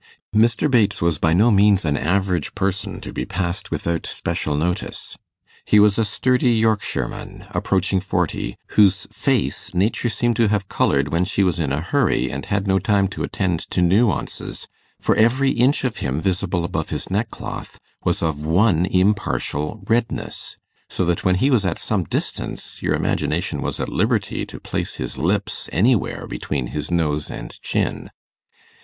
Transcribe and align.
Mr. 0.35 0.65
Bates 0.67 0.99
was 0.99 1.19
by 1.19 1.31
no 1.31 1.51
means 1.51 1.85
an 1.85 1.95
average 1.95 2.55
person, 2.55 2.99
to 3.01 3.13
be 3.13 3.23
passed 3.23 3.69
without 3.69 4.07
special 4.07 4.55
notice. 4.57 5.15
He 5.63 5.79
was 5.79 5.99
a 5.99 6.03
sturdy 6.03 6.53
Yorkshireman, 6.53 7.45
approaching 7.51 7.99
forty, 7.99 8.57
whose 8.69 9.05
face 9.11 9.75
Nature 9.75 10.09
seemed 10.09 10.37
to 10.37 10.47
have 10.47 10.67
coloured 10.67 11.09
when 11.09 11.23
she 11.23 11.43
was 11.43 11.59
in 11.59 11.71
a 11.71 11.81
hurry, 11.81 12.31
and 12.31 12.47
had 12.47 12.65
no 12.65 12.79
time 12.79 13.09
to 13.09 13.21
attend 13.21 13.59
to 13.69 13.79
nuances, 13.79 14.67
for 14.99 15.15
every 15.17 15.51
inch 15.51 15.83
of 15.83 15.97
him 15.97 16.19
visible 16.19 16.65
above 16.65 16.89
his 16.89 17.11
neckcloth 17.11 17.77
was 18.03 18.23
of 18.23 18.43
one 18.43 18.87
impartial 18.87 19.83
redness; 19.87 20.57
so 20.89 21.05
that 21.05 21.23
when 21.23 21.35
he 21.35 21.51
was 21.51 21.63
at 21.63 21.77
some 21.77 22.05
distance 22.05 22.81
your 22.81 22.95
imagination 22.95 23.61
was 23.61 23.79
at 23.79 23.87
liberty 23.87 24.47
to 24.47 24.59
place 24.59 24.95
his 24.95 25.19
lips 25.19 25.69
anywhere 25.71 26.25
between 26.25 26.69
his 26.73 26.89
nose 26.89 27.29
and 27.29 27.61
chin. 27.61 28.09